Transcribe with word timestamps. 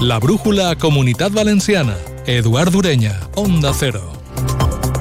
La 0.00 0.18
brújula 0.18 0.76
Comunitat 0.76 1.30
Valenciana. 1.32 1.94
Eduard 2.24 2.74
Ureña, 2.74 3.20
Onda 3.34 3.74
Cero. 3.78 4.00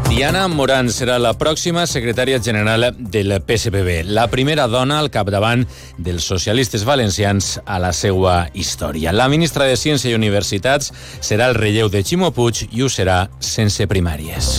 Diana 0.10 0.46
Morán 0.52 0.90
serà 0.92 1.16
la 1.24 1.32
pròxima 1.40 1.86
secretària 1.88 2.42
general 2.44 2.90
del 3.00 3.32
PSPB, 3.40 4.02
la 4.12 4.28
primera 4.28 4.68
dona 4.68 4.98
al 5.00 5.08
capdavant 5.10 5.64
dels 5.98 6.28
socialistes 6.28 6.84
valencians 6.84 7.62
a 7.66 7.80
la 7.80 7.94
seva 7.94 8.50
història. 8.54 9.16
La 9.16 9.30
ministra 9.32 9.70
de 9.72 9.80
Ciència 9.80 10.12
i 10.12 10.20
Universitats 10.20 10.92
serà 11.22 11.48
el 11.48 11.56
relleu 11.56 11.88
de 11.88 12.04
Ximo 12.04 12.34
Puig 12.36 12.66
i 12.68 12.84
ho 12.84 12.92
serà 12.92 13.30
sense 13.40 13.88
primàries. 13.88 14.58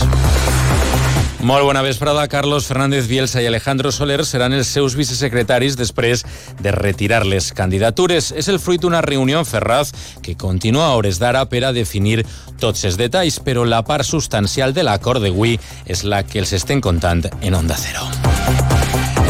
Molt 1.41 1.65
bona 1.65 1.81
vesprada. 1.81 2.27
Carlos 2.27 2.67
Fernández 2.67 3.07
Bielsa 3.07 3.41
i 3.41 3.47
Alejandro 3.49 3.91
Soler 3.91 4.21
seran 4.29 4.53
els 4.53 4.69
seus 4.69 4.93
vicesecretaris 4.93 5.73
després 5.79 6.21
de 6.61 6.73
retirar 6.75 7.23
les 7.25 7.49
candidatures. 7.57 8.29
És 8.37 8.47
el 8.51 8.59
fruit 8.61 8.81
d'una 8.81 9.01
reunió 9.01 9.41
en 9.41 9.49
Ferraz 9.49 9.89
que 10.21 10.37
continua 10.37 10.85
a 10.85 10.93
hores 10.99 11.17
d'ara 11.17 11.47
per 11.49 11.63
a 11.65 11.73
definir 11.73 12.21
tots 12.61 12.85
els 12.85 12.99
detalls, 13.01 13.41
però 13.41 13.65
la 13.65 13.81
part 13.81 14.05
substancial 14.05 14.77
de 14.77 14.85
l'acord 14.85 15.23
d'avui 15.23 15.57
és 15.89 16.05
la 16.05 16.21
que 16.21 16.45
els 16.45 16.53
estem 16.53 16.81
contant 16.81 17.25
en 17.41 17.57
Onda 17.57 17.79
Cero. 17.79 18.40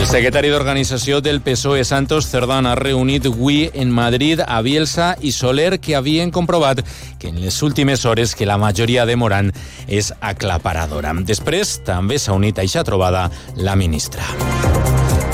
El 0.02 0.08
secretari 0.08 0.50
d'Organització 0.50 1.20
del 1.22 1.40
PSOE, 1.46 1.84
Santos 1.86 2.26
Cerdán, 2.28 2.66
ha 2.66 2.74
reunit 2.76 3.28
avui 3.30 3.70
en 3.74 3.92
Madrid 3.94 4.42
a 4.42 4.58
Bielsa 4.66 5.14
i 5.22 5.32
Soler 5.32 5.80
que 5.80 5.96
havien 5.96 6.34
comprovat 6.34 6.82
que 7.22 7.30
en 7.30 7.40
les 7.40 7.62
últimes 7.62 8.04
hores 8.06 8.34
que 8.36 8.50
la 8.50 8.58
majoria 8.58 9.06
de 9.06 9.16
Morán 9.16 9.54
és 9.88 10.12
aclaparadora. 10.20 11.14
Després 11.22 11.78
també 11.86 12.18
s'ha 12.18 12.34
unit 12.34 12.58
a 12.58 12.66
eixa 12.66 12.84
trobada 12.84 13.30
la 13.56 13.78
ministra. 13.78 14.26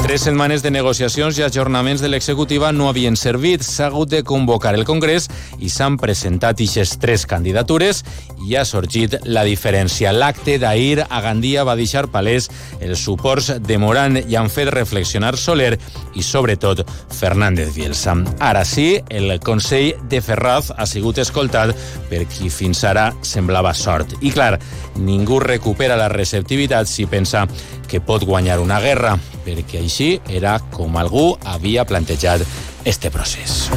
Tres 0.08 0.22
setmanes 0.22 0.62
de 0.64 0.72
negociacions 0.72 1.36
i 1.36 1.44
ajornaments 1.44 2.00
de 2.00 2.08
l'executiva 2.08 2.70
no 2.72 2.86
havien 2.88 3.18
servit. 3.20 3.60
S'ha 3.68 3.90
hagut 3.90 4.08
de 4.08 4.22
convocar 4.24 4.72
el 4.78 4.86
Congrés 4.88 5.26
i 5.60 5.68
s'han 5.68 5.98
presentat 6.00 6.62
ixes 6.64 6.94
tres 7.04 7.26
candidatures 7.28 8.06
i 8.48 8.56
ha 8.56 8.64
sorgit 8.64 9.18
la 9.28 9.44
diferència. 9.44 10.14
L'acte 10.16 10.56
d'ahir 10.64 11.04
a 11.04 11.20
Gandia 11.26 11.66
va 11.68 11.76
deixar 11.76 12.06
palès 12.08 12.48
els 12.80 13.04
suports 13.04 13.52
de 13.60 13.78
Morán 13.84 14.16
i 14.22 14.40
han 14.40 14.48
fet 14.48 14.72
reflexionar 14.72 15.36
Soler 15.36 15.74
i, 16.16 16.24
sobretot, 16.24 16.86
Fernández 17.12 17.76
Bielsa. 17.76 18.16
Ara 18.40 18.64
sí, 18.64 19.02
el 19.10 19.42
Consell 19.44 20.00
de 20.08 20.24
Ferraz 20.24 20.72
ha 20.72 20.88
sigut 20.88 21.20
escoltat 21.20 21.76
per 22.08 22.24
qui 22.32 22.48
fins 22.48 22.86
ara 22.88 23.10
semblava 23.28 23.76
sort. 23.76 24.16
I, 24.22 24.32
clar, 24.32 24.54
ningú 24.96 25.44
recupera 25.44 26.00
la 26.00 26.08
receptivitat 26.08 26.88
si 26.88 27.12
pensa 27.12 27.44
que 27.88 28.00
pot 28.04 28.24
guanyar 28.28 28.60
una 28.60 28.80
guerra, 28.84 29.14
perquè 29.46 29.80
així 29.80 29.97
era 30.30 30.60
com 30.74 30.98
algú 30.98 31.32
havia 31.46 31.86
plantejat 31.86 32.46
este 32.86 33.12
procés. 33.12 33.68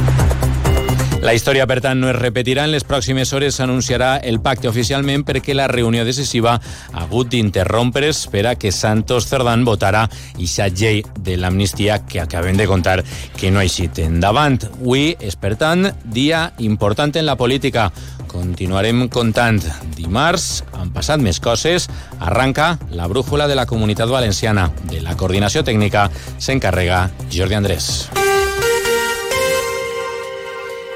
La 1.21 1.35
història, 1.37 1.67
per 1.69 1.77
tant, 1.85 1.99
no 2.01 2.07
es 2.09 2.15
repetirà. 2.17 2.63
En 2.65 2.71
les 2.73 2.85
pròximes 2.87 3.29
hores 3.37 3.59
s'anunciarà 3.59 4.15
el 4.25 4.39
pacte 4.41 4.65
oficialment 4.65 5.21
perquè 5.21 5.53
la 5.53 5.67
reunió 5.69 6.01
decisiva 6.01 6.55
ha 6.55 7.03
hagut 7.03 7.29
d'interrompre's 7.29 8.23
per 8.33 8.47
a 8.49 8.55
que 8.57 8.71
Santos 8.73 9.27
Cerdán 9.29 9.61
votarà 9.67 10.07
ixa 10.41 10.71
llei 10.73 11.03
de 11.19 11.37
l'amnistia 11.37 11.99
que 12.09 12.23
acabem 12.23 12.57
de 12.57 12.65
contar 12.65 13.03
que 13.37 13.51
no 13.51 13.61
ha 13.61 13.67
eixit 13.69 14.01
endavant. 14.01 14.57
Avui 14.71 15.11
és, 15.19 15.37
per 15.37 15.53
tant, 15.61 15.91
dia 16.03 16.47
important 16.57 17.13
en 17.13 17.29
la 17.29 17.37
política. 17.37 17.91
Continuarem 18.31 19.09
contant. 19.11 19.59
Dimarts 19.97 20.63
han 20.79 20.93
passat 20.95 21.19
més 21.19 21.41
coses. 21.43 21.89
Arranca 22.19 22.77
la 22.95 23.09
brújula 23.11 23.49
de 23.51 23.59
la 23.59 23.67
Comunitat 23.67 24.09
Valenciana. 24.09 24.69
De 24.87 25.03
la 25.03 25.17
coordinació 25.19 25.65
tècnica 25.67 26.07
s'encarrega 26.39 27.09
Jordi 27.29 27.59
Andrés. 27.59 27.91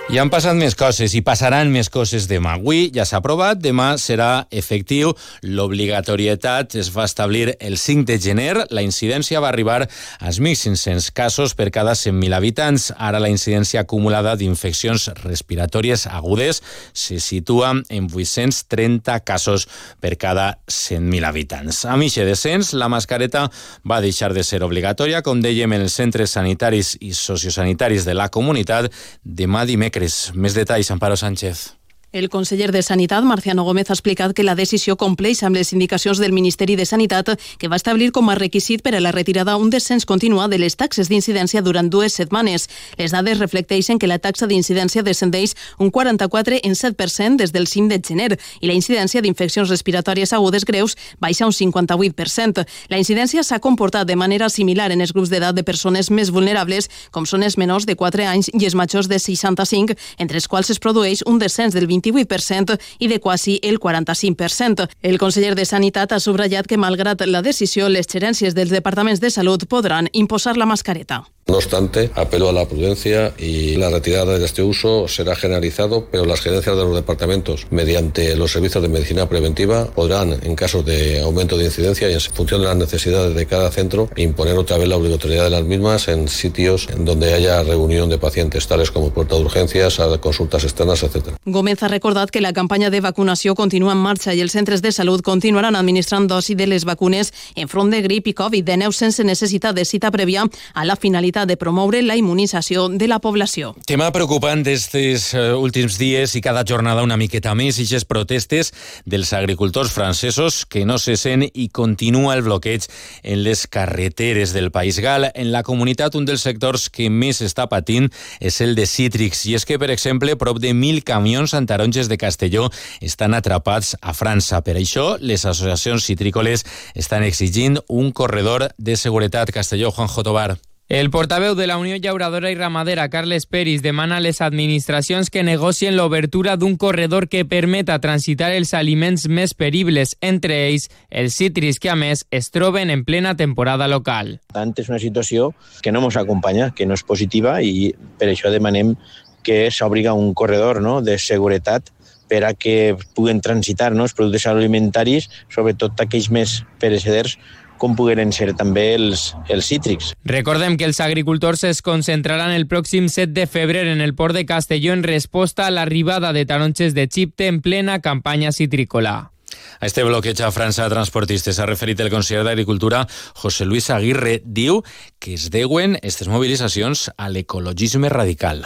I 0.05 0.19
han 0.21 0.29
passat 0.29 0.53
més 0.53 0.75
coses 0.77 1.15
i 1.17 1.23
passaran 1.25 1.71
més 1.73 1.87
coses 1.89 2.27
demà. 2.29 2.51
Avui 2.59 2.91
ja 2.93 3.07
s'ha 3.09 3.17
aprovat, 3.17 3.57
demà 3.57 3.95
serà 3.97 4.45
efectiu 4.53 5.15
l'obligatorietat. 5.41 6.75
Es 6.77 6.91
va 6.93 7.07
establir 7.09 7.55
el 7.57 7.79
5 7.81 8.05
de 8.05 8.19
gener. 8.21 8.51
La 8.69 8.83
incidència 8.85 9.41
va 9.41 9.49
arribar 9.49 9.79
als 9.81 10.37
1.500 10.37 11.09
casos 11.09 11.55
per 11.57 11.71
cada 11.73 11.95
100.000 11.97 12.37
habitants. 12.37 12.91
Ara 12.95 13.19
la 13.19 13.31
incidència 13.33 13.81
acumulada 13.81 14.35
d'infeccions 14.37 15.07
respiratòries 15.23 16.05
agudes 16.05 16.61
se 16.93 17.17
situa 17.17 17.73
en 17.89 18.05
830 18.05 19.17
casos 19.25 19.65
per 19.99 20.13
cada 20.21 20.59
100.000 20.69 21.25
habitants. 21.25 21.81
A 21.89 21.97
aquest 21.97 22.29
descens, 22.29 22.75
la 22.77 22.91
mascareta 22.93 23.47
va 23.81 23.99
deixar 24.05 24.35
de 24.37 24.45
ser 24.45 24.61
obligatòria, 24.61 25.25
com 25.25 25.41
dèiem, 25.41 25.73
en 25.73 25.89
els 25.89 25.97
centres 25.97 26.37
sanitaris 26.37 26.93
i 27.01 27.11
sociosanitaris 27.17 28.05
de 28.05 28.13
la 28.13 28.29
comunitat 28.29 28.93
demà 29.25 29.65
dimecres 29.65 29.94
dimecres. 29.95 30.31
Més 30.35 30.53
detalls, 30.53 30.91
Amparo 30.91 31.15
Sánchez. 31.15 31.73
El 32.15 32.29
conseller 32.29 32.71
de 32.71 32.81
Sanitat, 32.81 33.25
Marciano 33.25 33.65
Gómez, 33.65 33.89
ha 33.89 33.93
explicat 33.93 34.31
que 34.31 34.43
la 34.47 34.53
decisió 34.55 34.93
compleix 34.95 35.41
amb 35.43 35.57
les 35.57 35.73
indicacions 35.73 36.15
del 36.23 36.31
Ministeri 36.31 36.77
de 36.79 36.85
Sanitat 36.87 37.33
que 37.59 37.67
va 37.67 37.75
establir 37.75 38.13
com 38.15 38.29
a 38.31 38.37
requisit 38.39 38.79
per 38.85 38.93
a 38.95 39.01
la 39.03 39.11
retirada 39.11 39.57
un 39.59 39.67
descens 39.69 40.05
continuat 40.07 40.53
de 40.53 40.59
les 40.61 40.77
taxes 40.79 41.09
d'incidència 41.11 41.59
durant 41.61 41.89
dues 41.91 42.15
setmanes. 42.15 42.69
Les 42.95 43.11
dades 43.11 43.41
reflecteixen 43.41 43.99
que 43.99 44.07
la 44.07 44.15
taxa 44.23 44.47
d'incidència 44.47 45.03
descendeix 45.03 45.57
un 45.77 45.91
44 45.91 46.61
en 46.63 46.77
7% 46.79 47.35
des 47.35 47.51
del 47.51 47.67
5 47.67 47.91
de 47.91 47.99
gener 47.99 48.39
i 48.61 48.71
la 48.71 48.79
incidència 48.79 49.19
d'infeccions 49.19 49.67
respiratòries 49.67 50.31
agudes 50.31 50.63
greus 50.63 50.95
baixa 51.19 51.51
un 51.51 51.51
58%. 51.51 52.63
La 52.87 52.97
incidència 52.97 53.43
s'ha 53.43 53.59
comportat 53.59 54.07
de 54.07 54.15
manera 54.15 54.47
similar 54.47 54.87
en 54.93 55.03
els 55.03 55.11
grups 55.11 55.33
d'edat 55.35 55.59
de 55.59 55.67
persones 55.67 56.07
més 56.09 56.31
vulnerables, 56.31 56.87
com 57.11 57.27
són 57.27 57.43
els 57.43 57.59
menors 57.59 57.83
de 57.83 57.99
4 57.99 58.23
anys 58.23 58.53
i 58.55 58.63
els 58.63 58.79
majors 58.79 59.11
de 59.11 59.19
65, 59.19 59.99
entre 60.17 60.39
els 60.39 60.47
quals 60.47 60.71
es 60.71 60.79
produeix 60.79 61.19
un 61.27 61.43
descens 61.43 61.75
del 61.75 61.91
20 61.91 62.04
28% 62.13 62.79
i 62.99 63.07
de 63.07 63.19
quasi 63.19 63.59
el 63.63 63.79
45%. 63.79 64.89
El 65.01 65.17
conseller 65.17 65.55
de 65.55 65.65
Sanitat 65.65 66.11
ha 66.11 66.19
subratllat 66.19 66.67
que, 66.67 66.77
malgrat 66.77 67.25
la 67.27 67.41
decisió, 67.41 67.89
les 67.89 68.07
gerències 68.07 68.55
dels 68.55 68.71
departaments 68.71 69.21
de 69.21 69.29
salut 69.29 69.65
podran 69.69 70.09
imposar 70.13 70.57
la 70.57 70.65
mascareta. 70.65 71.23
No 71.47 71.57
obstante, 71.57 72.09
apelo 72.15 72.49
a 72.49 72.53
la 72.53 72.67
prudencia 72.67 73.31
y 73.37 73.75
la 73.75 73.91
retirada 73.91 74.39
de 74.39 74.43
este 74.43 74.63
uso 74.63 75.07
será 75.07 75.35
generalizado, 75.35 76.07
pero 76.11 76.25
las 76.25 76.41
gerencias 76.41 76.75
de 76.75 76.83
los 76.83 76.95
departamentos, 76.95 77.67
mediante 77.69 78.35
los 78.35 78.51
servicios 78.51 78.81
de 78.81 78.89
medicina 78.89 79.29
preventiva, 79.29 79.85
podrán, 79.85 80.39
en 80.41 80.55
caso 80.55 80.81
de 80.81 81.21
aumento 81.21 81.55
de 81.55 81.65
incidencia 81.65 82.09
y 82.09 82.13
en 82.13 82.19
función 82.19 82.61
de 82.61 82.67
las 82.67 82.75
necesidades 82.75 83.35
de 83.35 83.45
cada 83.45 83.69
centro, 83.69 84.09
imponer 84.15 84.57
otra 84.57 84.79
vez 84.79 84.87
la 84.87 84.97
obligatoriedad 84.97 85.43
de 85.43 85.49
las 85.51 85.63
mismas 85.65 86.07
en 86.07 86.27
sitios 86.29 86.87
en 86.89 87.05
donde 87.05 87.31
haya 87.35 87.61
reunión 87.61 88.09
de 88.09 88.17
pacientes, 88.17 88.65
tales 88.67 88.89
como 88.89 89.11
puerta 89.11 89.35
de 89.35 89.41
urgencias, 89.41 89.99
consultas 90.19 90.63
externas, 90.63 91.03
etc. 91.03 91.35
Gómez 91.45 91.83
ha 91.83 91.87
recordat 91.89 92.31
que 92.31 92.41
la 92.41 92.53
campanya 92.53 92.89
de 92.89 93.01
vacunació 93.01 93.53
continua 93.53 93.91
en 93.91 94.01
marxa 94.01 94.33
i 94.33 94.41
els 94.41 94.57
centres 94.57 94.81
de 94.81 94.91
salut 94.91 95.21
continuaran 95.21 95.75
administrant 95.75 96.25
dosi 96.25 96.55
de 96.55 96.65
les 96.65 96.89
vacunes 96.89 97.35
en 97.53 97.69
front 97.69 97.93
de 97.93 98.01
grip 98.01 98.25
i 98.25 98.33
Covid 98.33 98.65
de 98.65 98.81
neu 98.81 98.91
sense 98.91 99.21
necessitat 99.23 99.77
de 99.77 99.85
cita 99.85 100.09
prèvia 100.09 100.49
a 100.73 100.89
la 100.89 100.97
finalitat 100.97 101.34
finalitat 101.35 101.47
de 101.47 101.57
promoure 101.57 102.01
la 102.01 102.15
immunització 102.15 102.87
de 102.89 103.07
la 103.07 103.19
població. 103.19 103.73
Tema 103.85 104.11
preocupant 104.11 104.63
d'estes 104.63 105.33
uh, 105.33 105.57
últims 105.59 105.97
dies 105.99 106.35
i 106.35 106.41
cada 106.41 106.63
jornada 106.63 107.03
una 107.03 107.17
miqueta 107.17 107.53
més 107.55 107.77
i 107.79 107.85
les 107.91 108.05
protestes 108.05 108.71
dels 109.05 109.33
agricultors 109.33 109.91
francesos 109.91 110.65
que 110.65 110.85
no 110.85 110.97
cesen 110.97 111.43
i 111.43 111.69
continua 111.69 112.35
el 112.35 112.43
bloqueig 112.43 112.87
en 113.23 113.43
les 113.43 113.67
carreteres 113.67 114.53
del 114.53 114.71
País 114.71 114.99
Gal. 114.99 115.31
En 115.35 115.51
la 115.51 115.63
comunitat, 115.63 116.15
un 116.15 116.25
dels 116.25 116.41
sectors 116.41 116.89
que 116.89 117.09
més 117.09 117.41
està 117.41 117.67
patint 117.67 118.09
és 118.39 118.61
el 118.61 118.75
de 118.75 118.85
cítrics 118.85 119.45
i 119.45 119.55
és 119.55 119.65
que, 119.65 119.79
per 119.79 119.91
exemple, 119.91 120.35
prop 120.37 120.59
de 120.59 120.71
1.000 120.73 121.03
camions 121.03 121.53
en 121.53 121.67
taronges 121.67 122.07
de 122.07 122.17
Castelló 122.17 122.69
estan 123.01 123.33
atrapats 123.33 123.95
a 124.01 124.13
França. 124.13 124.61
Per 124.63 124.77
això, 124.79 125.17
les 125.19 125.45
associacions 125.45 126.05
citrícoles 126.05 126.65
estan 126.95 127.23
exigint 127.23 127.81
un 127.87 128.11
corredor 128.11 128.69
de 128.77 128.95
seguretat. 128.95 129.51
Castelló, 129.51 129.91
Juan 129.91 130.07
Jotobar. 130.07 130.55
El 130.87 131.09
portaveu 131.09 131.55
de 131.55 131.65
la 131.65 131.79
Unió 131.79 131.95
Llauradora 131.97 132.51
i 132.51 132.55
Ramadera, 132.55 133.07
Carles 133.09 133.47
Peris, 133.49 133.81
demana 133.81 134.19
a 134.19 134.21
les 134.21 134.37
administracions 134.45 135.31
que 135.33 135.41
negocien 135.41 135.95
l'obertura 135.97 136.53
d'un 136.61 136.75
corredor 136.77 137.25
que 137.27 137.41
permeta 137.41 137.97
transitar 138.03 138.51
els 138.53 138.75
aliments 138.77 139.25
més 139.25 139.55
peribles, 139.57 140.13
entre 140.21 140.59
ells 140.67 140.91
els 141.09 141.39
cítrics 141.41 141.81
que, 141.81 141.89
a 141.89 141.97
més, 141.97 142.27
es 142.29 142.51
troben 142.53 142.93
en 142.93 143.01
plena 143.01 143.33
temporada 143.33 143.87
local. 143.89 144.35
Tant 144.53 144.75
és 144.77 144.93
una 144.93 145.01
situació 145.01 145.55
que 145.81 145.89
no 145.89 146.05
ens 146.05 146.21
acompanya, 146.21 146.69
que 146.77 146.85
no 146.85 146.93
és 146.93 147.01
positiva 147.01 147.57
i 147.65 147.89
per 148.21 148.29
això 148.29 148.53
demanem 148.53 148.93
que 149.41 149.71
s'obriga 149.73 150.13
un 150.13 150.35
corredor 150.37 150.83
no, 150.85 150.99
de 151.01 151.17
seguretat 151.17 151.89
per 152.29 152.43
a 152.45 152.53
que 152.53 152.93
puguen 153.17 153.41
transitar 153.41 153.91
no, 153.93 154.05
els 154.05 154.13
productes 154.13 154.45
alimentaris, 154.53 155.31
sobretot 155.49 155.97
aquells 156.01 156.29
més 156.29 156.59
pereceders, 156.81 157.39
com 157.77 157.95
pogueren 157.95 158.31
ser 158.35 158.53
també 158.57 158.93
els, 158.95 159.33
els 159.49 159.67
cítrics. 159.67 160.13
Recordem 160.23 160.77
que 160.77 160.87
els 160.87 161.01
agricultors 161.03 161.63
es 161.67 161.81
concentraran 161.85 162.53
el 162.55 162.67
pròxim 162.71 163.09
7 163.09 163.33
de 163.33 163.47
febrer 163.47 163.87
en 163.91 164.01
el 164.01 164.15
port 164.15 164.35
de 164.35 164.45
Castelló 164.45 164.93
en 164.93 165.03
resposta 165.03 165.67
a 165.67 165.71
l'arribada 165.71 166.33
de 166.33 166.45
taronges 166.45 166.93
de 166.95 167.07
Xipte 167.11 167.47
en 167.47 167.61
plena 167.61 168.01
campanya 168.01 168.51
citrícola. 168.51 169.31
A 169.79 169.85
este 169.85 170.03
bloqueig 170.03 170.39
a 170.41 170.51
França 170.51 170.85
de 170.85 170.93
transportistes 170.93 171.57
s'ha 171.57 171.67
referit 171.67 171.99
el 171.99 172.11
conseller 172.13 172.45
d'Agricultura 172.47 173.05
José 173.35 173.65
Luis 173.65 173.89
Aguirre. 173.89 174.39
Diu 174.45 174.81
que 175.19 175.35
es 175.35 175.49
deuen 175.51 175.99
aquestes 175.99 176.31
mobilitzacions 176.31 177.09
a 177.17 177.29
l'ecologisme 177.29 178.09
radical. 178.09 178.65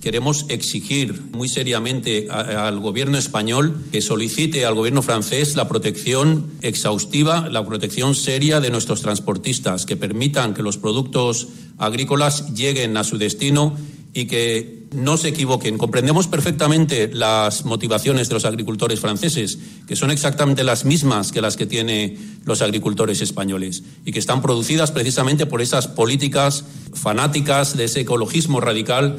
Queremos 0.00 0.44
exigir 0.50 1.20
muy 1.32 1.48
seriamente 1.48 2.28
al 2.30 2.78
gobierno 2.80 3.16
español 3.16 3.74
que 3.90 4.02
solicite 4.02 4.66
al 4.66 4.74
gobierno 4.74 5.00
francés 5.00 5.56
la 5.56 5.68
protección 5.68 6.52
exhaustiva, 6.60 7.48
la 7.48 7.66
protección 7.66 8.14
seria 8.14 8.60
de 8.60 8.70
nuestros 8.70 9.00
transportistas, 9.00 9.86
que 9.86 9.96
permitan 9.96 10.52
que 10.52 10.62
los 10.62 10.76
productos 10.76 11.48
agrícolas 11.78 12.54
lleguen 12.54 12.96
a 12.98 13.04
su 13.04 13.16
destino 13.16 13.74
y 14.12 14.26
que 14.26 14.86
no 14.94 15.16
se 15.16 15.28
equivoquen. 15.28 15.78
Comprendemos 15.78 16.26
perfectamente 16.26 17.10
las 17.12 17.64
motivaciones 17.64 18.28
de 18.28 18.34
los 18.34 18.44
agricultores 18.44 19.00
franceses, 19.00 19.58
que 19.88 19.96
son 19.96 20.10
exactamente 20.10 20.62
las 20.62 20.84
mismas 20.84 21.32
que 21.32 21.40
las 21.40 21.56
que 21.56 21.66
tienen 21.66 22.38
los 22.44 22.60
agricultores 22.60 23.22
españoles 23.22 23.82
y 24.04 24.12
que 24.12 24.18
están 24.18 24.42
producidas 24.42 24.92
precisamente 24.92 25.46
por 25.46 25.62
esas 25.62 25.88
políticas 25.88 26.64
fanáticas 26.92 27.76
de 27.76 27.84
ese 27.84 28.00
ecologismo 28.00 28.60
radical 28.60 29.18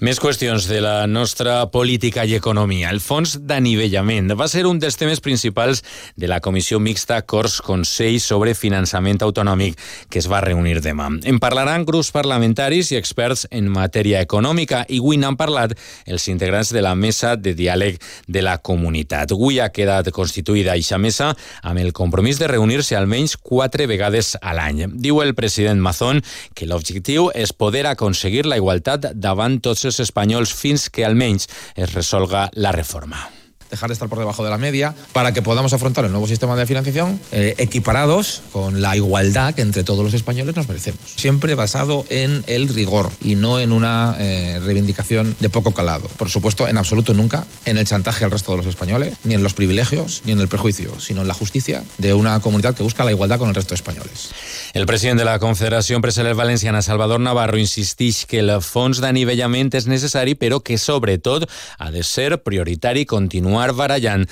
Més 0.00 0.16
qüestions 0.16 0.64
de 0.64 0.78
la 0.80 1.04
nostra 1.04 1.66
política 1.68 2.22
i 2.24 2.32
economia. 2.32 2.88
El 2.88 3.02
fons 3.04 3.34
d'anivellament 3.44 4.32
va 4.32 4.46
ser 4.48 4.62
un 4.64 4.78
dels 4.80 4.96
temes 4.96 5.20
principals 5.20 5.82
de 6.16 6.30
la 6.30 6.38
Comissió 6.40 6.78
Mixta 6.80 7.18
Cors 7.28 7.58
Consell 7.60 8.16
sobre 8.24 8.54
Finançament 8.56 9.20
Autonòmic 9.26 9.76
que 10.08 10.22
es 10.22 10.28
va 10.32 10.40
reunir 10.40 10.78
demà. 10.80 11.10
En 11.28 11.36
parlaran 11.42 11.84
grups 11.84 12.08
parlamentaris 12.14 12.94
i 12.94 12.96
experts 12.96 13.42
en 13.50 13.68
matèria 13.68 14.22
econòmica 14.24 14.86
i 14.88 15.02
avui 15.02 15.18
n'han 15.20 15.36
parlat 15.36 15.74
els 16.06 16.30
integrants 16.32 16.72
de 16.72 16.80
la 16.80 16.94
mesa 16.96 17.34
de 17.36 17.52
diàleg 17.52 18.00
de 18.24 18.40
la 18.40 18.56
comunitat. 18.56 19.36
Avui 19.36 19.60
ha 19.60 19.68
quedat 19.68 20.08
constituïda 20.16 20.78
eixa 20.80 20.96
mesa 20.96 21.34
amb 21.60 21.84
el 21.84 21.92
compromís 21.92 22.40
de 22.40 22.48
reunir-se 22.48 22.96
almenys 22.96 23.36
quatre 23.36 23.84
vegades 23.84 24.32
a 24.40 24.56
l'any. 24.56 24.86
Diu 24.96 25.20
el 25.20 25.36
president 25.36 25.84
Mazón 25.84 26.24
que 26.56 26.64
l'objectiu 26.64 27.28
és 27.36 27.52
poder 27.52 27.84
aconseguir 27.92 28.48
la 28.48 28.56
igualtat 28.56 29.10
davant 29.12 29.60
tots 29.60 29.89
espanyols 29.98 30.54
fins 30.54 30.86
que 30.92 31.04
almenys 31.08 31.50
es 31.74 31.92
resolga 31.96 32.48
la 32.54 32.70
reforma 32.76 33.39
dejar 33.70 33.88
de 33.88 33.94
estar 33.94 34.08
por 34.08 34.18
debajo 34.18 34.44
de 34.44 34.50
la 34.50 34.58
media, 34.58 34.94
para 35.12 35.32
que 35.32 35.42
podamos 35.42 35.72
afrontar 35.72 36.04
el 36.04 36.10
nuevo 36.10 36.26
sistema 36.26 36.56
de 36.56 36.66
financiación 36.66 37.20
eh, 37.32 37.54
equiparados 37.58 38.42
con 38.52 38.80
la 38.82 38.96
igualdad 38.96 39.54
que 39.54 39.62
entre 39.62 39.84
todos 39.84 40.04
los 40.04 40.14
españoles 40.14 40.56
nos 40.56 40.68
merecemos. 40.68 41.00
Siempre 41.16 41.54
basado 41.54 42.04
en 42.08 42.44
el 42.46 42.68
rigor 42.68 43.10
y 43.22 43.34
no 43.34 43.60
en 43.60 43.72
una 43.72 44.16
eh, 44.18 44.60
reivindicación 44.64 45.36
de 45.40 45.48
poco 45.50 45.72
calado. 45.72 46.08
Por 46.16 46.30
supuesto, 46.30 46.68
en 46.68 46.78
absoluto 46.78 47.14
nunca 47.14 47.46
en 47.64 47.78
el 47.78 47.86
chantaje 47.86 48.24
al 48.24 48.30
resto 48.30 48.52
de 48.52 48.58
los 48.58 48.66
españoles, 48.66 49.16
ni 49.24 49.34
en 49.34 49.42
los 49.42 49.54
privilegios, 49.54 50.22
ni 50.24 50.32
en 50.32 50.40
el 50.40 50.48
prejuicio, 50.48 50.98
sino 51.00 51.22
en 51.22 51.28
la 51.28 51.34
justicia 51.34 51.84
de 51.98 52.14
una 52.14 52.40
comunidad 52.40 52.74
que 52.74 52.82
busca 52.82 53.04
la 53.04 53.12
igualdad 53.12 53.38
con 53.38 53.48
el 53.48 53.54
resto 53.54 53.70
de 53.70 53.76
españoles. 53.76 54.30
El 54.72 54.86
presidente 54.86 55.20
de 55.20 55.30
la 55.30 55.38
Confederació 55.38 55.96
Empresarial 55.96 56.34
Valenciana, 56.34 56.82
Salvador 56.82 57.20
Navarro, 57.20 57.58
insisteix 57.58 58.24
que 58.26 58.40
el 58.40 58.52
fons 58.62 59.00
d'anivellament 59.02 59.72
és 59.76 59.86
necessari, 59.90 60.36
però 60.38 60.60
que 60.64 60.78
sobretot 60.78 61.48
ha 61.78 61.90
de 61.90 62.02
ser 62.06 62.40
prioritari 62.42 63.04
continuar 63.06 63.59
continuar 63.60 63.74
barallant 63.76 64.26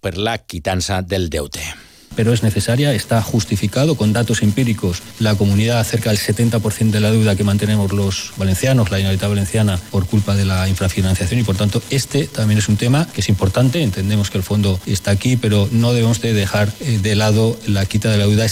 per 0.00 0.16
la 0.16 0.38
quitança 0.38 1.02
del 1.02 1.28
deute 1.28 1.60
pero 2.16 2.32
es 2.32 2.42
necesaria, 2.42 2.92
está 2.92 3.22
justificado 3.22 3.94
con 3.94 4.12
datos 4.12 4.42
empíricos. 4.42 5.00
La 5.20 5.36
comunidad, 5.36 5.82
cerca 5.84 6.10
del 6.10 6.18
70% 6.18 6.90
de 6.90 7.00
la 7.00 7.12
deuda 7.12 7.36
que 7.36 7.44
mantenemos 7.44 7.92
los 7.92 8.32
valencianos, 8.36 8.90
la 8.90 8.96
Generalitat 8.96 9.28
Valenciana, 9.28 9.78
por 9.92 10.06
culpa 10.06 10.34
de 10.34 10.44
la 10.44 10.68
infrafinanciación 10.68 11.40
y 11.40 11.44
por 11.44 11.56
tanto 11.56 11.80
este 11.88 12.26
también 12.26 12.58
es 12.58 12.68
un 12.68 12.76
tema 12.76 13.06
que 13.06 13.20
es 13.20 13.28
importante. 13.28 13.80
Entendemos 13.80 14.28
que 14.28 14.38
el 14.38 14.44
fondo 14.44 14.80
está 14.86 15.12
aquí, 15.12 15.36
pero 15.36 15.68
no 15.70 15.92
debemos 15.92 16.20
de 16.20 16.34
dejar 16.34 16.68
eh, 16.80 16.98
de 17.00 17.14
lado 17.14 17.56
la 17.68 17.86
quita 17.86 18.10
de 18.10 18.18
la 18.18 18.26
deuda. 18.26 18.44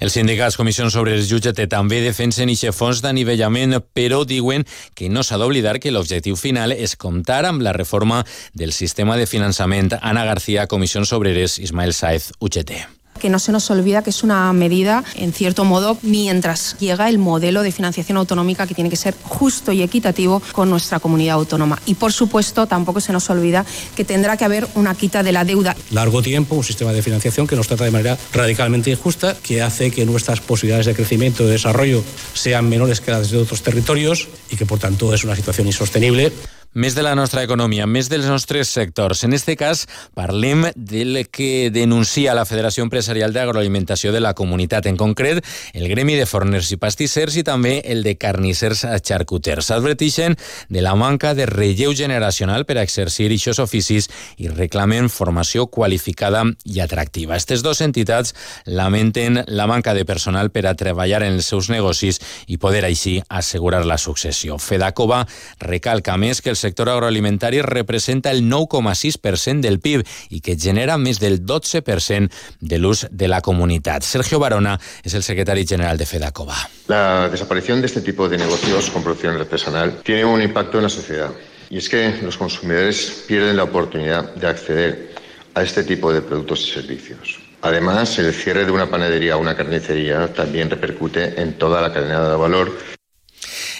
Els 0.00 0.16
sindicats 0.16 0.56
Comissions 0.58 0.96
sobre 0.96 1.14
el 1.14 1.22
Jutge 1.28 1.54
també 1.54 2.00
defensen 2.02 2.50
ixe 2.50 2.72
fons 2.74 3.02
d'anivellament, 3.04 3.78
però 3.94 4.24
diuen 4.26 4.66
que 4.98 5.08
no 5.08 5.22
s'ha 5.22 5.38
d'oblidar 5.38 5.78
que 5.78 5.94
l'objectiu 5.94 6.36
final 6.40 6.74
és 6.74 6.96
comptar 6.96 7.44
amb 7.46 7.62
la 7.62 7.76
reforma 7.76 8.24
del 8.52 8.72
sistema 8.72 9.16
de 9.16 9.30
finançament. 9.30 9.94
Ana 10.00 10.24
García, 10.24 10.66
Comissions 10.66 11.12
Obreres, 11.12 11.58
Ismael 11.58 11.94
Saez, 11.94 12.32
UGT. 12.40 13.03
Que 13.24 13.30
no 13.30 13.38
se 13.38 13.52
nos 13.52 13.70
olvida 13.70 14.02
que 14.02 14.10
es 14.10 14.22
una 14.22 14.52
medida, 14.52 15.02
en 15.14 15.32
cierto 15.32 15.64
modo, 15.64 15.96
mientras 16.02 16.76
llega 16.78 17.08
el 17.08 17.16
modelo 17.16 17.62
de 17.62 17.72
financiación 17.72 18.18
autonómica 18.18 18.66
que 18.66 18.74
tiene 18.74 18.90
que 18.90 18.96
ser 18.96 19.14
justo 19.22 19.72
y 19.72 19.80
equitativo 19.80 20.42
con 20.52 20.68
nuestra 20.68 21.00
comunidad 21.00 21.36
autónoma. 21.36 21.80
Y, 21.86 21.94
por 21.94 22.12
supuesto, 22.12 22.66
tampoco 22.66 23.00
se 23.00 23.14
nos 23.14 23.30
olvida 23.30 23.64
que 23.96 24.04
tendrá 24.04 24.36
que 24.36 24.44
haber 24.44 24.68
una 24.74 24.94
quita 24.94 25.22
de 25.22 25.32
la 25.32 25.46
deuda. 25.46 25.74
Largo 25.90 26.20
tiempo, 26.20 26.54
un 26.54 26.64
sistema 26.64 26.92
de 26.92 27.00
financiación 27.00 27.46
que 27.46 27.56
nos 27.56 27.66
trata 27.66 27.84
de 27.84 27.92
manera 27.92 28.18
radicalmente 28.34 28.90
injusta, 28.90 29.34
que 29.42 29.62
hace 29.62 29.90
que 29.90 30.04
nuestras 30.04 30.42
posibilidades 30.42 30.84
de 30.84 30.94
crecimiento 30.94 31.44
y 31.44 31.46
de 31.46 31.52
desarrollo 31.52 32.04
sean 32.34 32.68
menores 32.68 33.00
que 33.00 33.10
las 33.10 33.30
de 33.30 33.38
otros 33.38 33.62
territorios 33.62 34.28
y 34.50 34.56
que, 34.56 34.66
por 34.66 34.78
tanto, 34.78 35.14
es 35.14 35.24
una 35.24 35.34
situación 35.34 35.66
insostenible. 35.66 36.30
Més 36.74 36.96
de 36.96 37.04
la 37.06 37.14
nostra 37.14 37.44
economia, 37.46 37.84
més 37.86 38.08
dels 38.10 38.26
nostres 38.26 38.66
sectors. 38.66 39.20
En 39.22 39.32
este 39.32 39.54
cas, 39.54 39.84
parlem 40.10 40.64
del 40.74 41.20
que 41.30 41.70
denuncia 41.70 42.32
la 42.34 42.42
Federació 42.50 42.82
Empresarial 42.82 43.30
d'Agroalimentació 43.30 44.10
de 44.10 44.18
la 44.18 44.32
comunitat, 44.34 44.88
en 44.90 44.98
concret, 44.98 45.38
el 45.70 45.86
gremi 45.86 46.16
de 46.18 46.26
forners 46.26 46.72
i 46.74 46.78
pastissers 46.82 47.36
i 47.38 47.44
també 47.46 47.76
el 47.86 48.02
de 48.02 48.16
carnissers 48.18 48.82
xarcuters. 49.06 49.68
S'adverteixen 49.70 50.34
de 50.66 50.82
la 50.82 50.96
manca 50.98 51.30
de 51.38 51.46
relleu 51.46 51.94
generacional 51.94 52.66
per 52.66 52.80
a 52.80 52.82
exercir 52.82 53.28
aquests 53.30 53.62
oficis 53.62 54.10
i 54.42 54.50
reclamen 54.50 55.06
formació 55.14 55.68
qualificada 55.70 56.42
i 56.66 56.82
atractiva. 56.82 57.36
Aquestes 57.38 57.62
dues 57.62 57.84
entitats 57.86 58.34
lamenten 58.66 59.44
la 59.46 59.68
manca 59.70 59.94
de 59.94 60.02
personal 60.04 60.50
per 60.50 60.66
a 60.66 60.74
treballar 60.74 61.22
en 61.22 61.38
els 61.38 61.52
seus 61.54 61.70
negocis 61.70 62.18
i 62.50 62.58
poder 62.58 62.82
així 62.82 63.20
assegurar 63.28 63.84
la 63.86 64.02
successió. 64.02 64.58
Fedacova 64.58 65.22
recalca 65.62 66.18
més 66.18 66.42
que 66.42 66.50
els 66.50 66.63
sector 66.64 66.88
agroalimentari 66.88 67.60
representa 67.60 68.30
el 68.30 68.48
9,6% 68.48 69.60
del 69.60 69.80
PIB 69.80 70.04
y 70.30 70.40
que 70.40 70.56
genera 70.56 70.96
més 70.96 71.20
del 71.20 71.42
12% 71.44 72.32
de 72.60 72.78
l'ús 72.80 73.04
de 73.10 73.28
la 73.28 73.42
comunitat. 73.44 74.02
Sergio 74.02 74.40
Barona 74.40 74.78
es 75.02 75.12
el 75.12 75.22
secretario 75.22 75.66
general 75.68 75.98
de 76.00 76.06
FEDACOVA. 76.06 76.56
La 76.88 77.28
desaparición 77.28 77.80
de 77.80 77.86
este 77.86 78.00
tipo 78.00 78.28
de 78.28 78.38
negocios 78.38 78.88
con 78.90 79.02
producción 79.02 79.36
artesanal 79.36 80.00
tiene 80.02 80.24
un 80.24 80.40
impacto 80.40 80.78
en 80.78 80.84
la 80.84 80.88
sociedad. 80.88 81.30
Y 81.68 81.78
es 81.78 81.88
que 81.88 82.16
los 82.22 82.38
consumidores 82.38 83.24
pierden 83.26 83.56
la 83.56 83.64
oportunidad 83.64 84.34
de 84.34 84.46
acceder 84.46 85.14
a 85.54 85.62
este 85.62 85.84
tipo 85.84 86.12
de 86.12 86.22
productos 86.22 86.66
y 86.68 86.72
servicios. 86.72 87.38
Además, 87.60 88.18
el 88.18 88.32
cierre 88.32 88.64
de 88.64 88.72
una 88.72 88.90
panadería 88.90 89.36
o 89.36 89.40
una 89.40 89.56
carnicería 89.56 90.32
también 90.32 90.68
repercute 90.68 91.40
en 91.40 91.54
toda 91.54 91.80
la 91.80 91.92
cadena 91.92 92.28
de 92.28 92.36
valor 92.36 92.72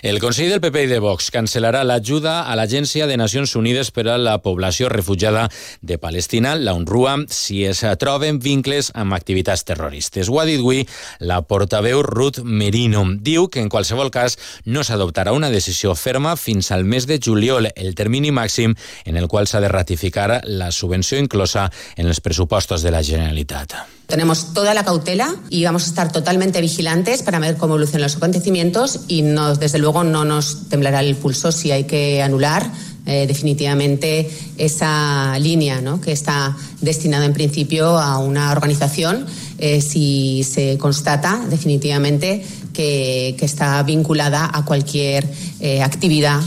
el 0.04 0.20
Consell 0.20 0.50
del 0.52 0.60
PP 0.60 0.82
i 0.84 0.88
de 0.90 0.98
Vox 1.00 1.30
cancel·larà 1.32 1.80
l'ajuda 1.80 2.42
a 2.44 2.52
l'Agència 2.58 3.06
de 3.08 3.14
Nacions 3.16 3.54
Unides 3.56 3.88
per 3.88 4.02
a 4.12 4.18
la 4.20 4.34
població 4.44 4.90
refugiada 4.92 5.46
de 5.80 5.96
Palestina, 5.96 6.52
la 6.60 6.74
UNRWA, 6.76 7.14
si 7.32 7.62
es 7.64 7.80
troben 8.02 8.36
vincles 8.44 8.90
amb 8.92 9.16
activitats 9.16 9.64
terroristes. 9.64 10.28
Ho 10.28 10.42
ha 10.42 10.44
dit 10.44 10.60
avui 10.60 10.84
la 11.24 11.40
portaveu 11.48 12.02
Ruth 12.04 12.42
Merino. 12.44 13.06
Diu 13.16 13.48
que 13.48 13.64
en 13.64 13.72
qualsevol 13.72 14.12
cas 14.12 14.36
no 14.68 14.84
s'adoptarà 14.84 15.32
una 15.32 15.48
decisió 15.48 15.96
ferma 15.96 16.36
fins 16.36 16.68
al 16.68 16.84
mes 16.84 17.08
de 17.08 17.16
juliol, 17.16 17.72
el 17.72 17.96
termini 17.96 18.28
màxim 18.28 18.76
en 19.08 19.16
el 19.16 19.24
qual 19.32 19.48
s'ha 19.48 19.64
de 19.64 19.72
ratificar 19.72 20.42
la 20.44 20.68
subvenció 20.68 21.16
inclosa 21.16 21.70
en 21.96 22.12
els 22.12 22.20
pressupostos 22.20 22.84
de 22.84 22.92
la 22.92 23.00
Generalitat. 23.00 23.72
Tenemos 24.14 24.54
toda 24.54 24.74
la 24.74 24.84
cautela 24.84 25.34
y 25.50 25.64
vamos 25.64 25.82
a 25.82 25.86
estar 25.86 26.12
totalmente 26.12 26.60
vigilantes 26.60 27.24
para 27.24 27.40
ver 27.40 27.56
cómo 27.56 27.74
evolucionan 27.74 28.02
los 28.02 28.14
acontecimientos 28.14 29.00
y 29.08 29.22
nos, 29.22 29.58
desde 29.58 29.80
luego 29.80 30.04
no 30.04 30.24
nos 30.24 30.68
temblará 30.68 31.00
el 31.00 31.16
pulso 31.16 31.50
si 31.50 31.72
hay 31.72 31.82
que 31.82 32.22
anular 32.22 32.70
eh, 33.06 33.26
definitivamente 33.26 34.30
esa 34.56 35.36
línea 35.40 35.80
¿no? 35.80 36.00
que 36.00 36.12
está 36.12 36.56
destinada 36.80 37.24
en 37.24 37.32
principio 37.32 37.98
a 37.98 38.18
una 38.18 38.52
organización 38.52 39.26
eh, 39.58 39.80
si 39.80 40.44
se 40.44 40.78
constata 40.78 41.44
definitivamente 41.50 42.46
que, 42.72 43.34
está 43.40 43.82
vinculada 43.82 44.48
a 44.54 44.64
cualquier 44.64 45.28
eh, 45.58 45.82
actividad 45.82 46.40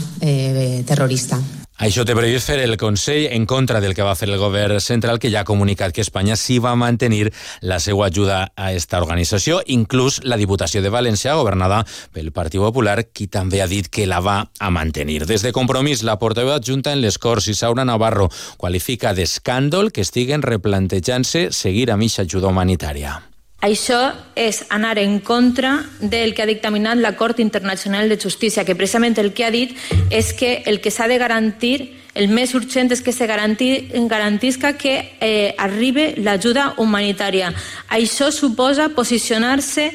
terrorista. 0.86 1.38
Això 1.78 2.02
té 2.02 2.10
previst 2.18 2.48
fer 2.50 2.56
el 2.58 2.74
Consell 2.74 3.28
en 3.30 3.44
contra 3.46 3.78
del 3.78 3.92
que 3.94 4.02
va 4.02 4.16
fer 4.18 4.26
el 4.26 4.38
govern 4.40 4.80
central, 4.82 5.20
que 5.22 5.30
ja 5.30 5.44
ha 5.44 5.46
comunicat 5.46 5.92
que 5.94 6.02
Espanya 6.02 6.34
sí 6.34 6.56
va 6.58 6.72
mantenir 6.74 7.28
la 7.62 7.78
seva 7.78 8.08
ajuda 8.08 8.40
a 8.56 8.72
aquesta 8.72 8.98
organització, 8.98 9.60
inclús 9.70 10.18
la 10.24 10.40
Diputació 10.40 10.82
de 10.82 10.90
València, 10.90 11.36
governada 11.38 11.84
pel 12.10 12.32
Partit 12.34 12.58
Popular, 12.58 12.96
qui 13.14 13.28
també 13.30 13.62
ha 13.62 13.70
dit 13.70 13.86
que 13.86 14.08
la 14.10 14.18
va 14.18 14.40
a 14.58 14.72
mantenir. 14.74 15.22
Des 15.30 15.46
de 15.46 15.54
Compromís, 15.54 16.02
la 16.02 16.18
portaveu 16.18 16.56
adjunta 16.56 16.90
en 16.90 17.00
les 17.00 17.22
Corts, 17.22 17.46
Isaura 17.46 17.86
Navarro, 17.86 18.26
qualifica 18.58 19.14
d'escàndol 19.14 19.92
que 19.94 20.02
estiguen 20.02 20.42
replantejant-se 20.42 21.52
seguir 21.54 21.92
amb 21.92 22.02
aquesta 22.02 22.26
ajuda 22.26 22.50
humanitària. 22.50 23.20
Això 23.60 24.12
és 24.38 24.62
anar 24.70 25.00
en 25.02 25.18
contra 25.18 25.82
del 25.98 26.32
que 26.34 26.42
ha 26.42 26.46
dictaminat 26.46 27.00
la 27.02 27.16
Cort 27.16 27.40
Internacional 27.40 28.08
de 28.08 28.18
Justícia, 28.20 28.64
que 28.64 28.76
precisament 28.78 29.18
el 29.18 29.32
que 29.34 29.44
ha 29.44 29.50
dit 29.50 29.74
és 30.14 30.30
que 30.32 30.62
el 30.66 30.80
que 30.80 30.92
s'ha 30.94 31.08
de 31.10 31.18
garantir, 31.18 31.98
el 32.14 32.30
més 32.30 32.54
urgent 32.54 32.92
és 32.94 33.02
que 33.02 33.12
se 33.12 33.26
garantisca 33.26 34.76
que 34.78 34.94
eh, 35.20 35.54
arribi 35.58 36.14
l'ajuda 36.22 36.74
humanitària. 36.78 37.50
Això 37.90 38.30
suposa 38.30 38.90
posicionar-se 38.94 39.90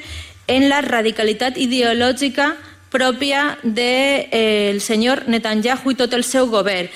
en 0.47 0.67
la 0.67 0.81
radicalitat 0.83 1.57
ideològica 1.57 2.57
pròpia 2.91 3.57
del 3.63 3.73
de, 3.73 4.27
eh, 4.31 4.79
senyor 4.79 5.23
Netanyahu 5.27 5.95
i 5.95 5.95
tot 5.95 6.13
el 6.13 6.27
seu 6.27 6.51
govern. 6.51 6.91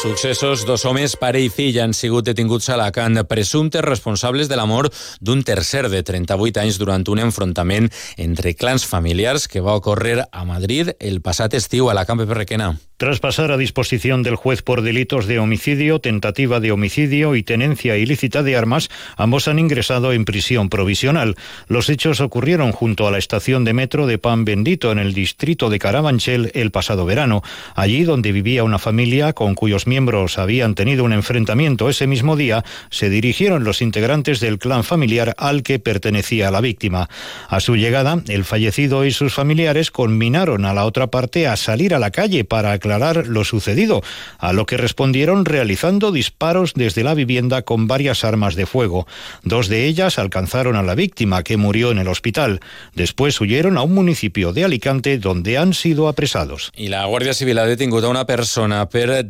Successos, 0.00 0.64
dos 0.64 0.84
homes, 0.84 1.16
pare 1.18 1.40
i 1.42 1.48
fill, 1.50 1.80
han 1.82 1.90
sigut 1.90 2.28
detinguts 2.28 2.68
a 2.70 2.76
Alacant, 2.76 3.18
presumptes 3.26 3.82
responsables 3.82 4.46
de 4.46 4.54
la 4.54 4.66
mort 4.70 4.94
d'un 5.18 5.42
tercer 5.42 5.88
de 5.90 6.04
38 6.06 6.62
anys 6.62 6.78
durant 6.78 7.02
un 7.10 7.18
enfrontament 7.26 7.90
entre 8.16 8.54
clans 8.54 8.86
familiars 8.86 9.48
que 9.50 9.58
va 9.58 9.74
ocórrer 9.74 10.20
a 10.30 10.44
Madrid 10.46 10.94
el 11.00 11.18
passat 11.18 11.58
estiu 11.58 11.90
a 11.90 11.98
la 11.98 12.06
Camp 12.06 12.22
Perrequena. 12.22 12.76
Tras 12.98 13.20
pasar 13.20 13.52
a 13.52 13.56
disposición 13.56 14.24
del 14.24 14.34
juez 14.34 14.62
por 14.62 14.82
delitos 14.82 15.26
de 15.26 15.38
homicidio, 15.38 16.00
tentativa 16.00 16.58
de 16.58 16.72
homicidio 16.72 17.36
y 17.36 17.44
tenencia 17.44 17.96
ilícita 17.96 18.42
de 18.42 18.56
armas, 18.56 18.90
ambos 19.16 19.46
han 19.46 19.60
ingresado 19.60 20.12
en 20.12 20.24
prisión 20.24 20.68
provisional. 20.68 21.36
Los 21.68 21.90
hechos 21.90 22.20
ocurrieron 22.20 22.72
junto 22.72 23.06
a 23.06 23.12
la 23.12 23.18
estación 23.18 23.64
de 23.64 23.72
metro 23.72 24.08
de 24.08 24.18
Pan 24.18 24.44
Bendito 24.44 24.90
en 24.90 24.98
el 24.98 25.14
distrito 25.14 25.70
de 25.70 25.78
Carabanchel 25.78 26.50
el 26.54 26.72
pasado 26.72 27.06
verano, 27.06 27.42
allí 27.76 28.02
donde 28.02 28.32
vivía 28.32 28.64
una 28.64 28.80
familia 28.80 29.32
con 29.32 29.54
cuyos 29.54 29.86
miembros 29.88 30.38
habían 30.38 30.74
tenido 30.76 31.04
un 31.04 31.12
enfrentamiento 31.12 31.88
ese 31.88 32.06
mismo 32.06 32.36
día, 32.36 32.64
se 32.90 33.10
dirigieron 33.10 33.64
los 33.64 33.82
integrantes 33.82 34.38
del 34.38 34.58
clan 34.58 34.84
familiar 34.84 35.34
al 35.38 35.62
que 35.62 35.80
pertenecía 35.80 36.50
la 36.50 36.60
víctima. 36.60 37.08
A 37.48 37.60
su 37.60 37.76
llegada, 37.76 38.22
el 38.28 38.44
fallecido 38.44 39.04
y 39.04 39.10
sus 39.10 39.34
familiares 39.34 39.90
conminaron 39.90 40.64
a 40.64 40.74
la 40.74 40.84
otra 40.84 41.08
parte 41.08 41.48
a 41.48 41.56
salir 41.56 41.94
a 41.94 41.98
la 41.98 42.10
calle 42.10 42.44
para 42.44 42.72
aclarar 42.72 43.26
lo 43.26 43.44
sucedido, 43.44 44.02
a 44.38 44.52
lo 44.52 44.66
que 44.66 44.76
respondieron 44.76 45.44
realizando 45.44 46.12
disparos 46.12 46.74
desde 46.74 47.02
la 47.02 47.14
vivienda 47.14 47.62
con 47.62 47.86
varias 47.86 48.24
armas 48.24 48.54
de 48.54 48.66
fuego. 48.66 49.06
Dos 49.42 49.68
de 49.68 49.86
ellas 49.86 50.18
alcanzaron 50.18 50.76
a 50.76 50.82
la 50.82 50.94
víctima, 50.94 51.42
que 51.42 51.56
murió 51.56 51.90
en 51.90 51.98
el 51.98 52.08
hospital. 52.08 52.60
Después 52.94 53.40
huyeron 53.40 53.78
a 53.78 53.82
un 53.82 53.94
municipio 53.94 54.52
de 54.52 54.64
Alicante, 54.64 55.18
donde 55.18 55.58
han 55.58 55.74
sido 55.74 56.08
apresados. 56.08 56.70
Y 56.76 56.88
la 56.88 57.04
Guardia 57.06 57.34
Civil 57.34 57.58
ha 57.58 57.66
detingut 57.66 58.04
a 58.04 58.08
una 58.08 58.26
persona 58.26 58.88
per 58.88 59.24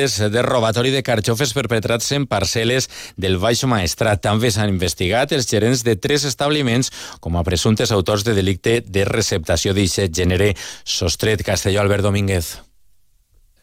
delictes 0.00 0.32
de 0.32 0.42
robatori 0.42 0.90
de 0.90 1.02
carxofes 1.02 1.52
perpetrats 1.52 2.12
en 2.16 2.26
parcel·les 2.26 2.88
del 3.20 3.38
Baix 3.38 3.64
Maestrat. 3.68 4.22
També 4.22 4.50
s'han 4.50 4.72
investigat 4.72 5.32
els 5.32 5.48
gerents 5.50 5.84
de 5.84 5.96
tres 5.96 6.24
establiments 6.24 6.90
com 7.20 7.36
a 7.36 7.44
presumptes 7.44 7.92
autors 7.92 8.24
de 8.24 8.34
delicte 8.34 8.80
de 8.80 9.04
receptació 9.04 9.74
d'aquest 9.74 10.16
gènere 10.16 10.54
sostret. 10.84 11.44
Castelló 11.44 11.80
Albert 11.82 12.04
Domínguez. 12.04 12.69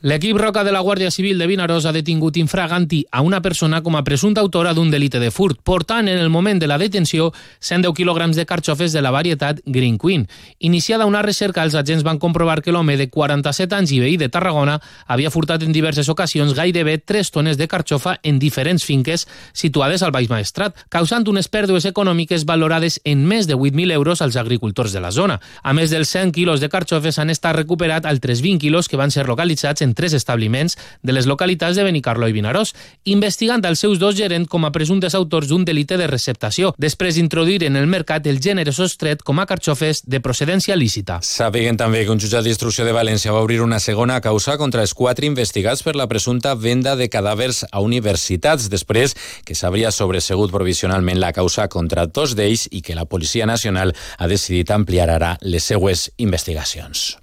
L'equip 0.01 0.37
Roca 0.37 0.63
de 0.63 0.69
la 0.69 0.83
Guàrdia 0.85 1.09
Civil 1.09 1.39
de 1.41 1.47
Vinaròs 1.49 1.87
ha 1.89 1.91
detingut 1.91 2.35
infraganti 2.37 2.99
a 3.09 3.23
una 3.25 3.39
persona 3.41 3.79
com 3.81 3.95
a 3.97 4.03
presumpta 4.05 4.43
autora 4.43 4.75
d'un 4.77 4.91
delicte 4.93 5.17
de 5.17 5.31
furt, 5.33 5.57
portant 5.65 6.05
en 6.05 6.19
el 6.21 6.29
moment 6.29 6.59
de 6.61 6.67
la 6.69 6.77
detenció 6.77 7.31
110 7.65 7.95
quilograms 7.97 8.37
de 8.37 8.45
carxofes 8.45 8.93
de 8.93 9.01
la 9.01 9.09
varietat 9.09 9.63
Green 9.65 9.97
Queen. 9.97 10.27
Iniciada 10.59 11.07
una 11.09 11.23
recerca, 11.25 11.63
els 11.63 11.73
agents 11.73 12.05
van 12.05 12.19
comprovar 12.21 12.61
que 12.61 12.71
l'home 12.71 12.93
de 12.95 13.07
47 13.09 13.73
anys 13.73 13.95
i 13.95 13.97
veí 14.03 14.19
de 14.21 14.29
Tarragona 14.29 14.75
havia 15.07 15.31
furtat 15.33 15.65
en 15.65 15.73
diverses 15.73 16.09
ocasions 16.13 16.53
gairebé 16.53 16.99
3 16.99 17.33
tones 17.33 17.57
de 17.57 17.67
carxofa 17.67 18.19
en 18.21 18.37
diferents 18.37 18.85
finques 18.85 19.25
situades 19.51 20.05
al 20.05 20.13
Baix 20.13 20.29
Maestrat, 20.29 20.77
causant 20.93 21.25
unes 21.25 21.49
pèrdues 21.49 21.89
econòmiques 21.89 22.45
valorades 22.45 22.99
en 23.03 23.25
més 23.25 23.49
de 23.49 23.57
8.000 23.57 23.97
euros 23.97 24.21
als 24.21 24.37
agricultors 24.37 24.93
de 24.93 25.01
la 25.01 25.09
zona. 25.09 25.41
A 25.63 25.73
més 25.73 25.89
dels 25.89 26.13
100 26.13 26.37
quilos 26.37 26.61
de 26.61 26.69
carxofes 26.69 27.17
han 27.17 27.33
estat 27.33 27.57
recuperat 27.57 28.05
altres 28.05 28.45
20 28.45 28.61
quilos 28.61 28.85
que 28.87 29.01
van 29.01 29.09
ser 29.09 29.25
localitzats 29.25 29.86
tres 29.93 30.13
establiments 30.17 30.77
de 31.03 31.13
les 31.13 31.27
localitats 31.29 31.75
de 31.77 31.85
Benicarló 31.87 32.27
i 32.27 32.35
Vinaròs, 32.35 32.73
investigant 33.05 33.63
els 33.65 33.79
seus 33.79 33.99
dos 33.99 34.15
gerents 34.15 34.49
com 34.49 34.65
a 34.65 34.71
presumptes 34.71 35.15
autors 35.15 35.47
d'un 35.47 35.65
delicte 35.65 35.97
de 35.97 36.07
receptació, 36.07 36.73
després 36.77 37.15
d'introduir 37.15 37.63
en 37.67 37.75
el 37.75 37.87
mercat 37.87 38.27
el 38.27 38.41
gènere 38.43 38.73
sostret 38.73 39.23
com 39.23 39.39
a 39.39 39.45
carxofes 39.45 40.03
de 40.05 40.21
procedència 40.23 40.75
lícita. 40.75 41.19
Sàpiguen 41.21 41.77
també 41.77 42.03
que 42.05 42.13
un 42.13 42.21
jutjat 42.21 42.45
d'instrucció 42.47 42.85
de 42.87 42.95
València 42.95 43.33
va 43.35 43.43
obrir 43.43 43.61
una 43.61 43.79
segona 43.83 44.19
causa 44.21 44.57
contra 44.57 44.81
els 44.81 44.93
quatre 44.97 45.27
investigats 45.27 45.83
per 45.83 45.95
la 45.95 46.07
presumpta 46.07 46.55
venda 46.55 46.95
de 46.95 47.09
cadàvers 47.11 47.63
a 47.71 47.83
universitats, 47.83 48.69
després 48.69 49.15
que 49.45 49.55
s'hauria 49.55 49.91
sobresegut 49.91 50.51
provisionalment 50.51 51.21
la 51.21 51.33
causa 51.33 51.67
contra 51.67 52.07
dos 52.07 52.35
d'ells 52.35 52.67
i 52.71 52.81
que 52.81 52.95
la 52.95 53.05
Policia 53.05 53.45
Nacional 53.45 53.95
ha 54.17 54.27
decidit 54.27 54.71
ampliar 54.71 55.09
ara 55.09 55.37
les 55.41 55.63
seues 55.63 56.11
investigacions. 56.17 57.17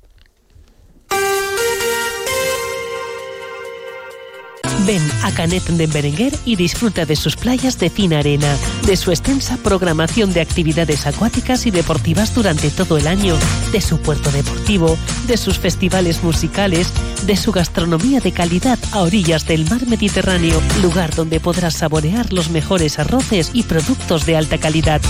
Ven 4.86 5.02
a 5.22 5.32
Canet 5.32 5.64
de 5.64 5.86
Berenguer 5.86 6.32
y 6.44 6.56
disfruta 6.56 7.06
de 7.06 7.16
sus 7.16 7.36
playas 7.36 7.78
de 7.78 7.88
fina 7.88 8.18
arena, 8.18 8.56
de 8.86 8.96
su 8.96 9.10
extensa 9.10 9.56
programación 9.56 10.32
de 10.34 10.42
actividades 10.42 11.06
acuáticas 11.06 11.64
y 11.66 11.70
deportivas 11.70 12.34
durante 12.34 12.70
todo 12.70 12.98
el 12.98 13.06
año, 13.06 13.34
de 13.72 13.80
su 13.80 13.98
puerto 13.98 14.30
deportivo, 14.30 14.98
de 15.26 15.38
sus 15.38 15.58
festivales 15.58 16.22
musicales, 16.22 16.92
de 17.26 17.36
su 17.36 17.50
gastronomía 17.50 18.20
de 18.20 18.32
calidad 18.32 18.78
a 18.92 19.00
orillas 19.00 19.46
del 19.46 19.68
mar 19.70 19.86
Mediterráneo, 19.86 20.60
lugar 20.82 21.14
donde 21.14 21.40
podrás 21.40 21.74
saborear 21.74 22.32
los 22.32 22.50
mejores 22.50 22.98
arroces 22.98 23.50
y 23.54 23.62
productos 23.62 24.26
de 24.26 24.36
alta 24.36 24.58
calidad. 24.58 25.00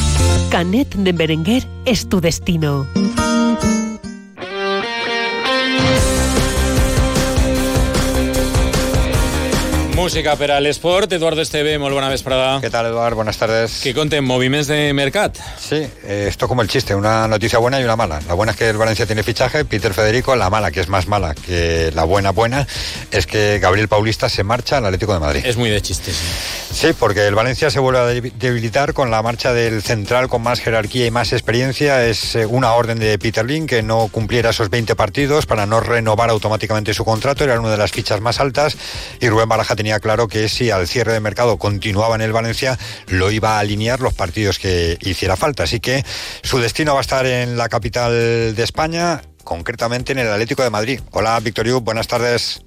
Canet 0.51 0.95
de 0.95 1.13
Berenguer 1.13 1.67
es 1.85 2.09
tu 2.09 2.21
destino. 2.21 2.87
Música 9.95 10.35
per 10.35 10.51
a 10.51 10.57
l'esport. 10.59 11.13
Eduardo 11.15 11.41
Esteve, 11.45 11.77
molt 11.79 11.95
bona 11.95 12.09
vesprada. 12.11 12.61
¿Qué 12.61 12.69
tal, 12.69 12.87
Eduardo? 12.87 13.15
Buenas 13.15 13.39
tardes. 13.39 13.79
¿Qué 13.81 13.95
contem? 13.95 14.25
¿Moviments 14.25 14.67
de 14.67 14.93
mercat? 14.93 15.39
Sí, 15.57 15.87
eh, 16.03 16.27
esto 16.29 16.49
como 16.49 16.63
el 16.63 16.69
chiste, 16.69 16.97
una 16.97 17.29
noticia 17.29 17.61
buena 17.61 17.81
y 17.81 17.85
una 17.85 17.95
mala. 17.95 18.21
La 18.27 18.35
buena 18.35 18.51
es 18.51 18.59
que 18.59 18.69
el 18.69 18.77
Valencia 18.77 19.07
tiene 19.07 19.23
fichaje, 19.23 19.65
Peter 19.65 19.95
Federico. 19.95 20.35
La 20.35 20.51
mala, 20.51 20.73
que 20.73 20.81
es 20.81 20.89
más 20.89 21.07
mala 21.07 21.33
que 21.35 21.93
la 21.95 22.03
buena 22.03 22.33
buena, 22.33 22.67
es 23.13 23.27
que 23.29 23.61
Gabriel 23.61 23.87
Paulista 23.87 24.29
se 24.29 24.43
marcha 24.43 24.79
al 24.79 24.87
Atlético 24.87 25.15
de 25.15 25.21
Madrid. 25.21 25.43
Es 25.47 25.57
muy 25.57 25.71
de 25.71 25.81
chistes. 25.81 26.17
Sí, 26.17 26.64
porque 26.99 27.27
el 27.27 27.35
Valencia 27.35 27.71
se 27.71 27.79
vuelve 27.79 28.01
a 28.01 28.07
debilitar 28.07 28.95
con 28.95 29.11
la 29.11 29.23
marcha 29.23 29.53
del 29.53 29.81
central 29.81 30.29
con 30.29 30.43
más 30.43 30.61
jerarquía 30.61 31.07
y 31.07 31.11
más 31.11 31.33
experiencia. 31.33 32.05
Es 32.05 32.35
eh, 32.35 32.47
una 32.47 32.73
orden 32.73 32.99
de 32.99 33.17
Peter 33.19 33.45
Lin 33.45 33.67
que 33.67 33.83
no 33.83 34.09
cumpliera 34.09 34.51
esos 34.51 34.71
20 34.71 34.97
partidos 34.97 35.47
para 35.47 35.67
no 35.67 35.81
renovar 35.81 36.31
automáticamente 36.31 36.93
su 36.93 37.05
contrato. 37.05 37.45
Era 37.45 37.61
una 37.61 37.71
de 37.71 37.77
las 37.77 37.93
fichas 37.93 38.21
más 38.21 38.41
altas 38.41 38.77
y 39.21 39.29
Rubén 39.29 39.49
Baraja 39.49 39.77
tenía 39.77 40.01
claro 40.01 40.27
que 40.27 40.49
si 40.49 40.71
al 40.71 40.89
cierre 40.89 41.13
de 41.13 41.21
mercado 41.21 41.59
continuaba 41.59 42.17
en 42.17 42.23
el 42.23 42.33
Valencia, 42.33 42.77
lo 43.07 43.31
iba 43.31 43.57
a 43.57 43.61
alinear 43.61 44.01
los 44.01 44.13
partidos 44.13 44.59
que 44.59 44.99
hiciera 45.01 45.37
falta. 45.37 45.63
Así 45.63 45.79
que 45.79 46.05
su 46.43 46.59
destino 46.59 46.93
va 46.95 47.01
a 47.01 47.03
estar 47.03 47.25
en 47.25 47.57
la 47.57 47.69
capital 47.69 48.13
de 48.55 48.63
España, 48.63 49.23
concretamente 49.45 50.13
en 50.13 50.19
el 50.19 50.29
Atlético 50.29 50.65
de 50.65 50.71
Madrid. 50.71 51.01
Hola, 51.13 51.39
Víctor 51.41 51.69
Yu, 51.69 51.81
buenas 51.81 52.09
tardes. 52.09 52.65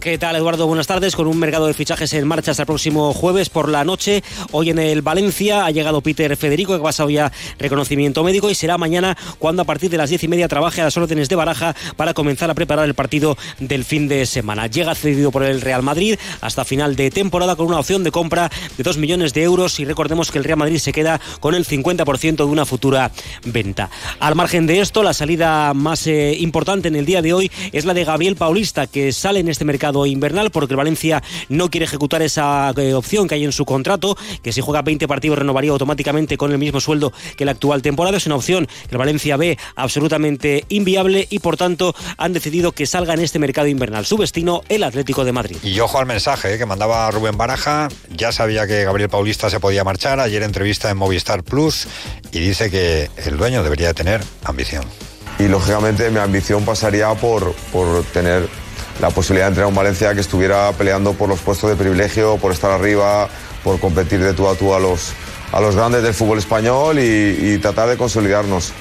¿Qué 0.00 0.18
tal, 0.18 0.36
Eduardo? 0.36 0.66
Buenas 0.66 0.86
tardes. 0.86 1.16
Con 1.16 1.26
un 1.28 1.38
mercado 1.38 1.66
de 1.66 1.72
fichajes 1.72 2.12
en 2.12 2.26
marcha 2.26 2.50
hasta 2.50 2.64
el 2.64 2.66
próximo 2.66 3.14
jueves 3.14 3.48
por 3.48 3.70
la 3.70 3.84
noche. 3.84 4.22
Hoy 4.52 4.68
en 4.68 4.78
el 4.78 5.00
Valencia 5.00 5.64
ha 5.64 5.70
llegado 5.70 6.02
Peter 6.02 6.36
Federico, 6.36 6.74
que 6.74 6.80
ha 6.80 6.82
pasado 6.82 7.08
ya 7.08 7.32
reconocimiento 7.58 8.22
médico, 8.22 8.50
y 8.50 8.54
será 8.54 8.76
mañana 8.76 9.16
cuando 9.38 9.62
a 9.62 9.64
partir 9.64 9.88
de 9.90 9.96
las 9.96 10.10
diez 10.10 10.22
y 10.22 10.28
media 10.28 10.46
trabaje 10.46 10.82
a 10.82 10.84
las 10.84 10.96
órdenes 10.98 11.30
de 11.30 11.36
Baraja 11.36 11.74
para 11.96 12.12
comenzar 12.12 12.50
a 12.50 12.54
preparar 12.54 12.84
el 12.84 12.92
partido 12.92 13.38
del 13.60 13.84
fin 13.86 14.06
de 14.06 14.26
semana. 14.26 14.66
Llega 14.66 14.94
cedido 14.94 15.30
por 15.30 15.42
el 15.42 15.62
Real 15.62 15.82
Madrid 15.82 16.18
hasta 16.42 16.66
final 16.66 16.96
de 16.96 17.10
temporada 17.10 17.56
con 17.56 17.68
una 17.68 17.78
opción 17.78 18.04
de 18.04 18.10
compra 18.10 18.50
de 18.76 18.82
dos 18.82 18.98
millones 18.98 19.32
de 19.32 19.44
euros 19.44 19.80
y 19.80 19.86
recordemos 19.86 20.30
que 20.30 20.36
el 20.36 20.44
Real 20.44 20.58
Madrid 20.58 20.80
se 20.80 20.92
queda 20.92 21.18
con 21.40 21.54
el 21.54 21.64
50% 21.66 22.36
de 22.36 22.42
una 22.44 22.66
futura 22.66 23.10
venta. 23.46 23.88
Al 24.20 24.34
margen 24.34 24.66
de 24.66 24.80
esto, 24.80 25.02
la 25.02 25.14
salida 25.14 25.72
más 25.72 26.06
eh, 26.06 26.36
importante 26.38 26.88
en 26.88 26.96
el 26.96 27.06
día 27.06 27.22
de 27.22 27.32
hoy 27.32 27.50
es 27.72 27.86
la 27.86 27.94
de 27.94 28.04
Gabriel 28.04 28.36
Paulista, 28.36 28.86
que 28.86 29.10
sale 29.12 29.40
en 29.40 29.48
este 29.48 29.64
mercado 29.64 29.93
invernal 30.06 30.50
porque 30.50 30.74
el 30.74 30.78
Valencia 30.78 31.22
no 31.48 31.70
quiere 31.70 31.84
ejecutar 31.84 32.22
esa 32.22 32.72
eh, 32.76 32.94
opción 32.94 33.28
que 33.28 33.34
hay 33.34 33.44
en 33.44 33.52
su 33.52 33.64
contrato, 33.64 34.16
que 34.42 34.52
si 34.52 34.60
juega 34.60 34.82
20 34.82 35.08
partidos 35.08 35.38
renovaría 35.38 35.70
automáticamente 35.70 36.36
con 36.36 36.52
el 36.52 36.58
mismo 36.58 36.80
sueldo 36.80 37.12
que 37.36 37.44
la 37.44 37.52
actual 37.52 37.82
temporada. 37.82 38.16
Es 38.16 38.26
una 38.26 38.36
opción 38.36 38.66
que 38.66 38.92
el 38.92 38.98
Valencia 38.98 39.36
ve 39.36 39.58
absolutamente 39.76 40.64
inviable 40.68 41.26
y 41.30 41.38
por 41.38 41.56
tanto 41.56 41.94
han 42.16 42.32
decidido 42.32 42.72
que 42.72 42.86
salga 42.86 43.14
en 43.14 43.20
este 43.20 43.38
mercado 43.38 43.68
invernal. 43.68 44.04
Su 44.06 44.16
destino, 44.16 44.62
el 44.68 44.82
Atlético 44.82 45.24
de 45.24 45.32
Madrid. 45.32 45.56
Y 45.62 45.78
ojo 45.80 45.98
al 45.98 46.06
mensaje 46.06 46.54
eh, 46.54 46.58
que 46.58 46.66
mandaba 46.66 47.10
Rubén 47.10 47.36
Baraja. 47.36 47.88
Ya 48.10 48.32
sabía 48.32 48.66
que 48.66 48.84
Gabriel 48.84 49.08
Paulista 49.08 49.50
se 49.50 49.60
podía 49.60 49.84
marchar. 49.84 50.20
Ayer 50.20 50.42
entrevista 50.42 50.90
en 50.90 50.96
Movistar 50.96 51.42
Plus 51.42 51.86
y 52.32 52.40
dice 52.40 52.70
que 52.70 53.10
el 53.16 53.36
dueño 53.36 53.62
debería 53.62 53.94
tener 53.94 54.22
ambición. 54.44 54.84
Y 55.38 55.48
lógicamente 55.48 56.10
mi 56.10 56.18
ambición 56.18 56.64
pasaría 56.64 57.12
por, 57.14 57.52
por 57.72 58.04
tener 58.04 58.48
la 59.00 59.10
posibilidad 59.10 59.46
de 59.46 59.50
entrenar 59.50 59.68
un 59.68 59.74
Valencia 59.74 60.14
que 60.14 60.20
estuviera 60.20 60.72
peleando 60.72 61.12
por 61.14 61.28
los 61.28 61.40
puestos 61.40 61.70
de 61.70 61.76
privilegio, 61.76 62.36
por 62.36 62.52
estar 62.52 62.70
arriba, 62.70 63.28
por 63.62 63.80
competir 63.80 64.22
de 64.22 64.34
tú 64.34 64.48
a 64.48 64.54
tú 64.54 64.74
a 64.74 64.78
los, 64.78 65.12
a 65.52 65.60
los 65.60 65.74
grandes 65.74 66.02
del 66.02 66.14
fútbol 66.14 66.38
español 66.38 66.98
y, 66.98 67.36
y 67.40 67.58
tratar 67.58 67.88
de 67.88 67.96
consolidarnos 67.96 68.72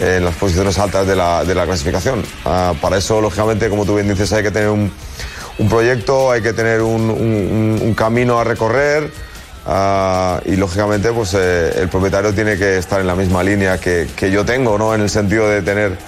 en 0.00 0.24
las 0.24 0.34
posiciones 0.34 0.78
altas 0.78 1.06
de 1.06 1.14
la, 1.14 1.44
de 1.44 1.54
la 1.54 1.66
clasificación. 1.66 2.24
Uh, 2.44 2.74
para 2.76 2.96
eso, 2.96 3.20
lógicamente, 3.20 3.68
como 3.68 3.84
tú 3.84 3.94
bien 3.94 4.08
dices, 4.08 4.32
hay 4.32 4.42
que 4.42 4.50
tener 4.50 4.70
un, 4.70 4.90
un 5.58 5.68
proyecto, 5.68 6.30
hay 6.30 6.40
que 6.40 6.52
tener 6.52 6.80
un, 6.80 7.10
un, 7.10 7.78
un 7.82 7.94
camino 7.94 8.38
a 8.40 8.44
recorrer. 8.44 9.10
Ah, 9.66 10.40
y 10.46 10.56
lógicamente 10.56 11.12
pues 11.12 11.34
eh, 11.34 11.72
el 11.76 11.88
propietario 11.90 12.32
tiene 12.32 12.56
que 12.56 12.78
estar 12.78 12.98
en 12.98 13.06
la 13.06 13.14
misma 13.14 13.42
línea 13.42 13.78
que, 13.78 14.08
que, 14.16 14.30
yo 14.30 14.42
tengo, 14.42 14.78
¿no? 14.78 14.94
En 14.94 15.02
el 15.02 15.10
sentido 15.10 15.48
de 15.48 15.60
tener 15.60 15.98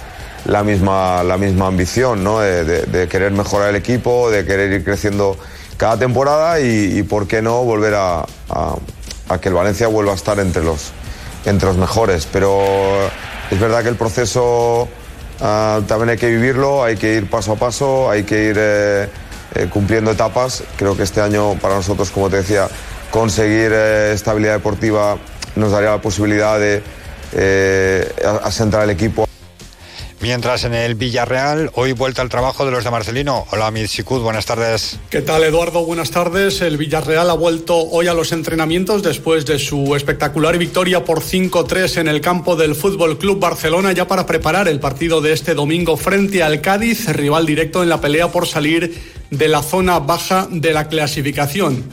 la 0.45 0.63
misma, 0.63 1.23
la 1.23 1.37
misma 1.37 1.67
ambición, 1.67 2.23
¿no? 2.23 2.39
De, 2.39 3.07
querer 3.09 3.31
mejorar 3.31 3.69
el 3.69 3.75
equipo, 3.75 4.29
de 4.29 4.45
querer 4.45 4.71
ir 4.71 4.83
creciendo 4.83 5.37
cada 5.77 5.97
temporada 5.97 6.59
y, 6.59 6.99
y 6.99 7.03
por 7.03 7.27
qué 7.27 7.41
no 7.41 7.63
volver 7.63 7.95
a, 7.95 8.25
a, 8.49 9.37
que 9.39 9.49
el 9.49 9.55
Valencia 9.55 9.87
vuelva 9.87 10.11
a 10.11 10.15
estar 10.15 10.39
entre 10.39 10.63
los, 10.63 10.91
entre 11.45 11.67
los 11.67 11.77
mejores. 11.77 12.27
Pero 12.31 12.61
es 13.49 13.59
verdad 13.59 13.83
que 13.83 13.89
el 13.89 13.95
proceso 13.95 14.83
uh, 15.39 15.81
también 15.83 16.09
hay 16.09 16.17
que 16.17 16.29
vivirlo, 16.29 16.83
hay 16.83 16.97
que 16.97 17.15
ir 17.15 17.29
paso 17.29 17.53
a 17.53 17.55
paso, 17.55 18.09
hay 18.09 18.23
que 18.23 18.43
ir 18.43 18.55
eh, 18.59 19.09
eh, 19.55 19.67
cumpliendo 19.71 20.11
etapas. 20.11 20.63
Creo 20.75 20.95
que 20.95 21.03
este 21.03 21.21
año 21.21 21.55
para 21.55 21.75
nosotros, 21.75 22.09
como 22.11 22.29
te 22.29 22.37
decía, 22.37 22.67
conseguir 23.11 23.71
eh, 23.73 24.11
estabilidad 24.13 24.53
deportiva 24.53 25.17
nos 25.55 25.71
daría 25.71 25.91
la 25.91 26.01
posibilidad 26.01 26.59
de 26.59 26.83
asentar 28.43 28.83
el 28.83 28.89
equipo. 28.91 29.27
Mientras 30.23 30.63
en 30.63 30.73
el 30.73 30.95
Villarreal, 30.95 31.69
hoy 31.73 31.91
vuelta 31.91 32.21
al 32.21 32.29
trabajo 32.29 32.63
de 32.65 32.71
los 32.71 32.85
de 32.85 32.91
Marcelino. 32.91 33.45
Hola, 33.51 33.69
Mitsikud, 33.71 34.21
buenas 34.21 34.45
tardes. 34.45 34.97
¿Qué 35.09 35.21
tal, 35.21 35.43
Eduardo? 35.43 35.85
Buenas 35.85 36.11
tardes. 36.11 36.61
El 36.61 36.77
Villarreal 36.77 37.29
ha 37.29 37.33
vuelto 37.33 37.75
hoy 37.75 38.07
a 38.07 38.13
los 38.13 38.31
entrenamientos 38.31 39.03
después 39.03 39.45
de 39.45 39.59
su 39.59 39.97
espectacular 39.97 40.57
victoria 40.57 41.03
por 41.03 41.19
5-3 41.19 41.97
en 41.97 42.07
el 42.07 42.21
campo 42.21 42.55
del 42.55 42.73
Fútbol 42.73 43.17
Club 43.17 43.41
Barcelona, 43.41 43.91
ya 43.91 44.07
para 44.07 44.25
preparar 44.25 44.69
el 44.69 44.79
partido 44.79 45.19
de 45.19 45.33
este 45.33 45.55
domingo 45.55 45.97
frente 45.97 46.41
al 46.41 46.61
Cádiz, 46.61 47.09
rival 47.09 47.45
directo 47.45 47.83
en 47.83 47.89
la 47.89 47.99
pelea 47.99 48.31
por 48.31 48.47
salir 48.47 48.97
de 49.29 49.47
la 49.49 49.61
zona 49.61 49.99
baja 49.99 50.47
de 50.49 50.71
la 50.71 50.87
clasificación. 50.87 51.83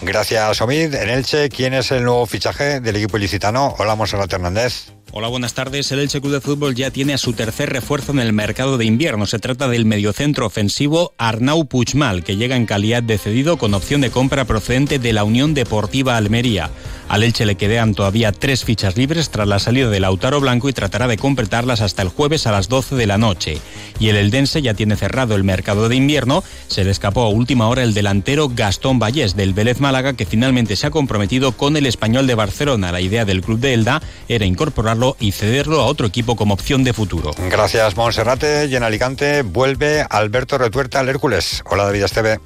Gracias, 0.00 0.62
Omid. 0.62 0.94
En 0.94 1.10
Elche, 1.10 1.50
¿quién 1.50 1.74
es 1.74 1.90
el 1.90 2.04
nuevo 2.04 2.24
fichaje 2.24 2.80
del 2.80 2.96
equipo 2.96 3.18
ilicitano? 3.18 3.74
Hola, 3.78 3.94
Monserrat 3.94 4.32
Hernández. 4.32 4.97
Hola, 5.10 5.28
buenas 5.28 5.54
tardes. 5.54 5.90
El 5.90 6.00
Elche 6.00 6.20
Club 6.20 6.34
de 6.34 6.42
Fútbol 6.42 6.74
ya 6.74 6.90
tiene 6.90 7.14
a 7.14 7.18
su 7.18 7.32
tercer 7.32 7.70
refuerzo 7.70 8.12
en 8.12 8.18
el 8.18 8.34
mercado 8.34 8.76
de 8.76 8.84
invierno. 8.84 9.24
Se 9.24 9.38
trata 9.38 9.66
del 9.66 9.86
mediocentro 9.86 10.44
ofensivo 10.44 11.14
Arnau 11.16 11.64
Puigmal, 11.64 12.22
que 12.22 12.36
llega 12.36 12.56
en 12.56 12.66
calidad 12.66 13.02
de 13.02 13.16
cedido 13.16 13.56
con 13.56 13.72
opción 13.72 14.02
de 14.02 14.10
compra 14.10 14.44
procedente 14.44 14.98
de 14.98 15.14
la 15.14 15.24
Unión 15.24 15.54
Deportiva 15.54 16.18
Almería. 16.18 16.70
Al 17.08 17.22
Elche 17.22 17.46
le 17.46 17.54
quedan 17.54 17.94
todavía 17.94 18.32
tres 18.32 18.64
fichas 18.64 18.98
libres 18.98 19.30
tras 19.30 19.48
la 19.48 19.58
salida 19.58 19.88
de 19.88 19.98
Lautaro 19.98 20.40
Blanco 20.40 20.68
y 20.68 20.74
tratará 20.74 21.08
de 21.08 21.16
completarlas 21.16 21.80
hasta 21.80 22.02
el 22.02 22.10
jueves 22.10 22.46
a 22.46 22.52
las 22.52 22.68
12 22.68 22.96
de 22.96 23.06
la 23.06 23.16
noche. 23.16 23.56
Y 23.98 24.10
el 24.10 24.16
Eldense 24.16 24.60
ya 24.60 24.74
tiene 24.74 24.94
cerrado 24.94 25.34
el 25.34 25.42
mercado 25.42 25.88
de 25.88 25.96
invierno. 25.96 26.44
Se 26.66 26.84
le 26.84 26.90
escapó 26.90 27.22
a 27.22 27.30
última 27.30 27.68
hora 27.68 27.82
el 27.82 27.94
delantero 27.94 28.50
Gastón 28.54 28.98
Vallés 28.98 29.34
del 29.36 29.54
Vélez 29.54 29.80
Málaga, 29.80 30.12
que 30.12 30.26
finalmente 30.26 30.76
se 30.76 30.86
ha 30.86 30.90
comprometido 30.90 31.52
con 31.52 31.78
el 31.78 31.86
español 31.86 32.26
de 32.26 32.34
Barcelona. 32.34 32.92
La 32.92 33.00
idea 33.00 33.24
del 33.24 33.40
club 33.40 33.58
de 33.58 33.72
Elda 33.72 34.02
era 34.28 34.44
incorporarlo 34.98 35.16
y 35.20 35.32
cederlo 35.32 35.80
a 35.80 35.86
otro 35.86 36.06
equipo 36.06 36.36
como 36.36 36.54
opción 36.54 36.84
de 36.84 36.92
futuro. 36.92 37.32
Gracias, 37.50 37.96
Monserrate. 37.96 38.66
Y 38.66 38.76
en 38.76 38.82
Alicante 38.82 39.42
vuelve 39.42 40.04
Alberto 40.08 40.58
Retuerta 40.58 41.00
al 41.00 41.08
Hércules. 41.08 41.62
Hola, 41.70 41.84
David 41.84 42.04
Esteve. 42.04 42.40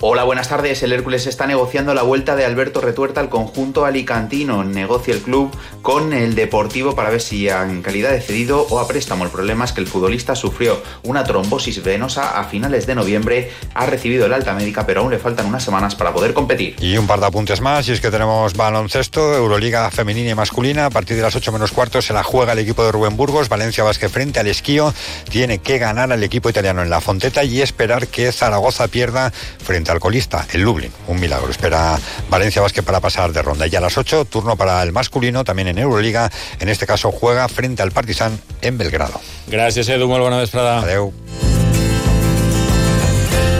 Hola, 0.00 0.22
buenas 0.22 0.48
tardes. 0.48 0.80
El 0.84 0.92
Hércules 0.92 1.26
está 1.26 1.48
negociando 1.48 1.92
la 1.92 2.02
vuelta 2.02 2.36
de 2.36 2.44
Alberto 2.44 2.80
Retuerta 2.80 3.18
al 3.18 3.28
conjunto 3.28 3.84
alicantino. 3.84 4.62
Negocia 4.62 5.12
el 5.12 5.20
club 5.20 5.50
con 5.82 6.12
el 6.12 6.36
Deportivo 6.36 6.94
para 6.94 7.10
ver 7.10 7.20
si 7.20 7.48
en 7.48 7.82
calidad 7.82 8.12
de 8.12 8.20
cedido 8.20 8.64
o 8.70 8.78
a 8.78 8.86
préstamo. 8.86 9.24
El 9.24 9.30
problema 9.30 9.64
es 9.64 9.72
que 9.72 9.80
el 9.80 9.88
futbolista 9.88 10.36
sufrió 10.36 10.80
una 11.02 11.24
trombosis 11.24 11.82
venosa 11.82 12.38
a 12.38 12.44
finales 12.44 12.86
de 12.86 12.94
noviembre. 12.94 13.50
Ha 13.74 13.86
recibido 13.86 14.26
el 14.26 14.34
alta 14.34 14.54
médica, 14.54 14.86
pero 14.86 15.00
aún 15.00 15.10
le 15.10 15.18
faltan 15.18 15.46
unas 15.46 15.64
semanas 15.64 15.96
para 15.96 16.12
poder 16.12 16.32
competir. 16.32 16.76
Y 16.78 16.96
un 16.96 17.08
par 17.08 17.18
de 17.18 17.26
apuntes 17.26 17.60
más. 17.60 17.88
Y 17.88 17.92
es 17.92 18.00
que 18.00 18.12
tenemos 18.12 18.54
baloncesto, 18.54 19.34
Euroliga 19.34 19.90
femenina 19.90 20.30
y 20.30 20.34
masculina. 20.36 20.86
A 20.86 20.90
partir 20.90 21.16
de 21.16 21.24
las 21.24 21.34
8 21.34 21.50
menos 21.50 21.72
cuarto 21.72 22.00
se 22.02 22.12
la 22.12 22.22
juega 22.22 22.52
el 22.52 22.60
equipo 22.60 22.84
de 22.84 22.92
Rubén 22.92 23.16
Burgos. 23.16 23.48
Valencia 23.48 23.82
Vázquez 23.82 24.12
frente 24.12 24.38
al 24.38 24.46
esquío. 24.46 24.94
Tiene 25.28 25.58
que 25.58 25.78
ganar 25.78 26.12
al 26.12 26.22
equipo 26.22 26.48
italiano 26.48 26.84
en 26.84 26.90
la 26.90 27.00
Fonteta 27.00 27.42
y 27.42 27.62
esperar 27.62 28.06
que 28.06 28.30
Zaragoza 28.30 28.86
pierda 28.86 29.32
frente 29.58 29.87
al 29.92 30.00
colista, 30.00 30.46
el 30.52 30.62
Lublin. 30.62 30.92
Un 31.06 31.20
milagro. 31.20 31.50
Espera 31.50 31.98
Valencia 32.28 32.62
Vázquez 32.62 32.84
para 32.84 33.00
pasar 33.00 33.32
de 33.32 33.42
ronda. 33.42 33.66
Y 33.66 33.74
a 33.76 33.80
las 33.80 33.96
8, 33.96 34.24
turno 34.26 34.56
para 34.56 34.82
el 34.82 34.92
masculino, 34.92 35.44
también 35.44 35.68
en 35.68 35.78
Euroliga. 35.78 36.30
En 36.60 36.68
este 36.68 36.86
caso 36.86 37.12
juega 37.12 37.48
frente 37.48 37.82
al 37.82 37.92
Partizan 37.92 38.38
en 38.62 38.78
Belgrado. 38.78 39.20
Gracias, 39.46 39.88
Edu. 39.88 40.08
Molt 40.08 40.22
bona 40.22 40.38
vesprada. 40.38 40.80
Adeu. 40.80 41.12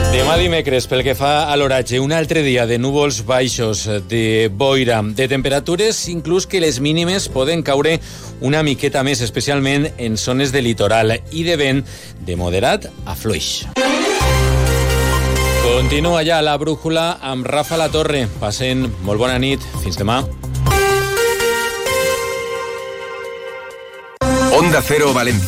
Demà 0.08 0.38
dimecres, 0.40 0.86
pel 0.88 1.02
que 1.04 1.12
fa 1.14 1.50
a 1.52 1.56
l'oratge, 1.60 1.98
un 2.00 2.14
altre 2.16 2.40
dia 2.42 2.64
de 2.66 2.78
núvols 2.80 3.20
baixos, 3.28 3.84
de 4.08 4.48
boira, 4.48 5.02
de 5.04 5.28
temperatures, 5.28 6.00
inclús 6.08 6.46
que 6.48 6.62
les 6.64 6.80
mínimes 6.80 7.28
poden 7.28 7.62
caure 7.62 7.98
una 8.40 8.64
miqueta 8.64 9.04
més, 9.04 9.20
especialment 9.20 9.90
en 9.98 10.16
zones 10.16 10.50
de 10.50 10.64
litoral, 10.64 11.18
i 11.30 11.44
de 11.44 11.60
vent 11.60 11.84
de 12.24 12.40
moderat 12.40 12.88
a 13.04 13.14
fluix. 13.14 13.68
Continua 15.68 16.22
ja 16.24 16.40
la 16.40 16.56
brújula 16.56 17.18
amb 17.20 17.44
Rafa 17.46 17.76
La 17.76 17.90
Torre. 17.92 18.24
Passen 18.40 18.86
molt 19.04 19.20
bona 19.20 19.36
nit. 19.38 19.60
Fins 19.82 20.00
demà. 20.00 20.22
Onda 24.56 24.80
Cero 24.82 25.12
Valencia. 25.12 25.36